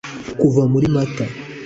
[0.39, 1.25] Kuva muri Mata